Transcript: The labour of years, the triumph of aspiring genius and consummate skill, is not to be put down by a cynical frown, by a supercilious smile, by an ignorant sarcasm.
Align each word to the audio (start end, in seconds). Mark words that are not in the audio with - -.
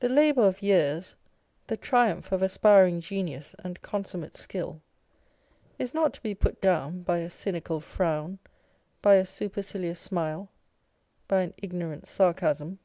The 0.00 0.10
labour 0.10 0.42
of 0.46 0.60
years, 0.60 1.16
the 1.68 1.76
triumph 1.78 2.32
of 2.32 2.42
aspiring 2.42 3.00
genius 3.00 3.54
and 3.60 3.80
consummate 3.80 4.36
skill, 4.36 4.82
is 5.78 5.94
not 5.94 6.12
to 6.12 6.22
be 6.22 6.34
put 6.34 6.60
down 6.60 7.00
by 7.02 7.20
a 7.20 7.30
cynical 7.30 7.80
frown, 7.80 8.40
by 9.00 9.14
a 9.14 9.24
supercilious 9.24 10.00
smile, 10.00 10.50
by 11.28 11.40
an 11.40 11.54
ignorant 11.56 12.06
sarcasm. 12.06 12.78